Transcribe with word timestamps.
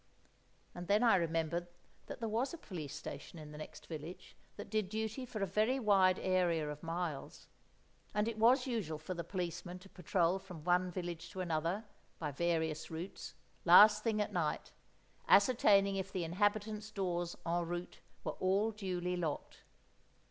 And 0.73 0.87
then 0.87 1.03
I 1.03 1.15
remembered 1.15 1.67
that 2.07 2.19
there 2.19 2.27
was 2.27 2.55
a 2.55 2.57
police 2.57 2.95
station 2.95 3.37
in 3.37 3.51
the 3.51 3.57
next 3.59 3.85
village, 3.85 4.35
that 4.55 4.67
did 4.71 4.89
duty 4.89 5.27
for 5.27 5.43
a 5.43 5.45
very 5.45 5.79
wide 5.79 6.17
area 6.17 6.67
of 6.67 6.81
miles. 6.81 7.47
And 8.11 8.27
it 8.27 8.39
was 8.39 8.65
usual 8.65 8.97
for 8.97 9.13
the 9.13 9.23
policeman 9.23 9.77
to 9.77 9.89
patrol 9.89 10.39
from 10.39 10.63
one 10.63 10.89
village 10.89 11.29
to 11.33 11.41
another, 11.41 11.85
by 12.17 12.31
various 12.31 12.89
routes, 12.89 13.35
last 13.63 14.03
thing 14.03 14.19
at 14.19 14.33
night, 14.33 14.71
ascertaining 15.27 15.97
if 15.97 16.11
the 16.11 16.23
inhabitants' 16.23 16.89
doors 16.89 17.35
en 17.45 17.63
route 17.67 17.99
were 18.23 18.33
all 18.39 18.71
duly 18.71 19.15
locked. 19.15 19.61